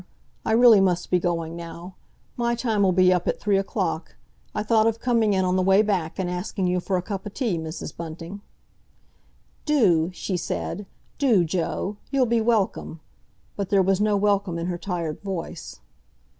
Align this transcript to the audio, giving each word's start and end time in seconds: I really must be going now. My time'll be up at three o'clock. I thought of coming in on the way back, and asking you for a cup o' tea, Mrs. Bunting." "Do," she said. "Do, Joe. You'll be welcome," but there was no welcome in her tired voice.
I 0.43 0.53
really 0.53 0.81
must 0.81 1.11
be 1.11 1.19
going 1.19 1.55
now. 1.55 1.93
My 2.35 2.55
time'll 2.55 2.91
be 2.91 3.13
up 3.13 3.27
at 3.27 3.39
three 3.39 3.59
o'clock. 3.59 4.15
I 4.55 4.63
thought 4.63 4.87
of 4.87 4.99
coming 4.99 5.33
in 5.33 5.45
on 5.45 5.57
the 5.57 5.61
way 5.61 5.83
back, 5.83 6.17
and 6.17 6.27
asking 6.27 6.65
you 6.65 6.79
for 6.79 6.97
a 6.97 7.03
cup 7.03 7.27
o' 7.27 7.29
tea, 7.29 7.55
Mrs. 7.59 7.95
Bunting." 7.95 8.41
"Do," 9.63 10.09
she 10.11 10.37
said. 10.37 10.87
"Do, 11.19 11.43
Joe. 11.43 11.97
You'll 12.09 12.25
be 12.25 12.41
welcome," 12.41 12.99
but 13.55 13.69
there 13.69 13.83
was 13.83 14.01
no 14.01 14.17
welcome 14.17 14.57
in 14.57 14.65
her 14.65 14.77
tired 14.79 15.21
voice. 15.21 15.81